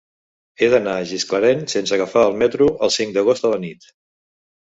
He 0.61 0.69
d'anar 0.73 0.95
a 1.01 1.03
Gisclareny 1.11 1.61
sense 1.73 1.95
agafar 1.99 2.25
el 2.31 2.35
metro 2.45 2.71
el 2.89 2.93
cinc 2.97 3.15
d'agost 3.19 3.47
a 3.47 3.53
la 3.53 3.61
nit. 3.69 3.87